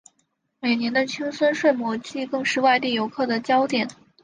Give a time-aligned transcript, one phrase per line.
[0.59, 3.87] 每年的青森睡魔祭更是外地游客的焦点。